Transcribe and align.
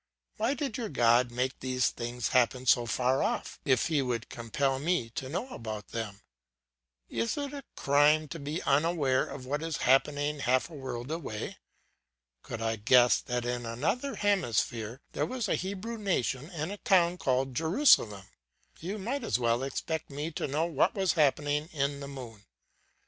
Why 0.37 0.55
did 0.55 0.77
your 0.79 0.89
God 0.89 1.29
make 1.29 1.59
these 1.59 1.91
things 1.91 2.29
happen 2.29 2.65
so 2.65 2.87
far 2.87 3.21
off, 3.21 3.59
if 3.65 3.85
he 3.85 4.01
would 4.01 4.29
compel 4.29 4.79
me 4.79 5.11
to 5.11 5.29
know 5.29 5.47
about 5.49 5.89
them? 5.89 6.21
Is 7.07 7.37
it 7.37 7.53
a 7.53 7.63
crime 7.75 8.27
to 8.29 8.39
be 8.39 8.63
unaware 8.63 9.23
of 9.23 9.45
what 9.45 9.61
is 9.61 9.77
happening 9.85 10.39
half 10.39 10.71
a 10.71 10.73
world 10.73 11.11
away? 11.11 11.59
Could 12.41 12.63
I 12.63 12.77
guess 12.77 13.19
that 13.21 13.45
in 13.45 13.63
another 13.67 14.15
hemisphere 14.15 15.01
there 15.11 15.27
was 15.27 15.47
a 15.47 15.53
Hebrew 15.53 15.99
nation 15.99 16.49
and 16.49 16.71
a 16.71 16.77
town 16.77 17.19
called 17.19 17.53
Jerusalem? 17.53 18.25
You 18.79 18.97
might 18.97 19.23
as 19.23 19.37
well 19.37 19.61
expect 19.61 20.09
me 20.09 20.31
to 20.31 20.47
know 20.47 20.65
what 20.65 20.95
was 20.95 21.13
happening 21.13 21.69
in 21.73 21.99
the 21.99 22.07
moon. 22.07 22.43